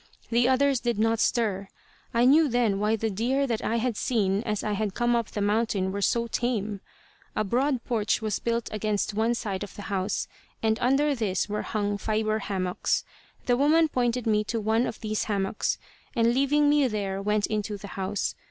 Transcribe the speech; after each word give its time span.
The 0.31 0.49
others 0.49 0.79
did 0.79 0.97
not 0.97 1.19
stir. 1.19 1.67
I 2.11 2.25
knew 2.25 2.47
then 2.47 2.79
why 2.79 2.95
the 2.95 3.11
deer 3.11 3.45
that 3.45 3.63
I 3.63 3.75
had 3.75 3.95
seen 3.95 4.41
as 4.47 4.63
I 4.63 4.71
had 4.71 4.95
come 4.95 5.15
up 5.15 5.27
the 5.29 5.41
mountain 5.41 5.91
were 5.91 6.01
so 6.01 6.25
tame. 6.25 6.81
A 7.35 7.43
broad 7.43 7.83
porch 7.83 8.19
was 8.19 8.39
built 8.39 8.67
against 8.71 9.13
one 9.13 9.35
side 9.35 9.61
of 9.63 9.75
the 9.75 9.83
house, 9.93 10.27
and 10.63 10.79
under 10.79 11.13
this 11.13 11.47
were 11.47 11.61
hung 11.61 11.99
fibre 11.99 12.39
hammocks. 12.39 13.03
The 13.45 13.57
woman 13.57 13.87
pointed 13.89 14.25
me 14.25 14.43
to 14.45 14.59
one 14.59 14.87
of 14.87 14.99
these 15.01 15.25
hammocks, 15.25 15.77
and 16.15 16.33
leaving 16.33 16.67
me 16.67 16.87
there 16.87 17.21
went 17.21 17.45
into 17.45 17.77
the 17.77 17.89
house. 17.89 18.33